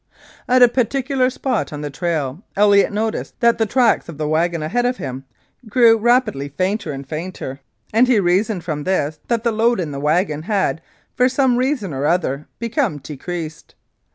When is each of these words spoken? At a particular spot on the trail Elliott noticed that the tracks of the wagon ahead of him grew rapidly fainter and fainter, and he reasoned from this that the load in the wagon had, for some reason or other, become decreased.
At 0.49 0.63
a 0.63 0.67
particular 0.67 1.29
spot 1.29 1.71
on 1.71 1.81
the 1.81 1.91
trail 1.91 2.41
Elliott 2.55 2.91
noticed 2.91 3.39
that 3.39 3.59
the 3.59 3.67
tracks 3.67 4.09
of 4.09 4.17
the 4.17 4.27
wagon 4.27 4.63
ahead 4.63 4.83
of 4.83 4.97
him 4.97 5.25
grew 5.69 5.95
rapidly 5.95 6.47
fainter 6.49 6.91
and 6.91 7.07
fainter, 7.07 7.59
and 7.93 8.07
he 8.07 8.19
reasoned 8.19 8.63
from 8.63 8.83
this 8.85 9.19
that 9.27 9.43
the 9.43 9.51
load 9.51 9.79
in 9.79 9.91
the 9.91 9.99
wagon 9.99 10.41
had, 10.41 10.81
for 11.15 11.29
some 11.29 11.55
reason 11.55 11.93
or 11.93 12.07
other, 12.07 12.47
become 12.57 12.97
decreased. 12.97 13.75